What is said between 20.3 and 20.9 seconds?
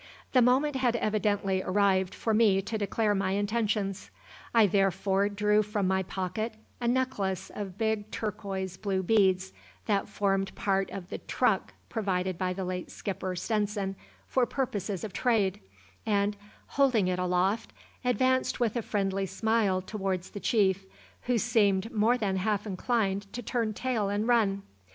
chief,